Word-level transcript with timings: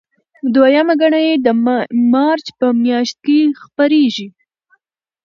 دویمه 0.53 0.93
ګڼه 1.01 1.19
یې 1.27 1.35
د 1.45 1.47
مارچ 2.13 2.45
په 2.59 2.67
میاشت 2.83 3.17
کې 3.25 3.39
خپریږي. 3.61 4.27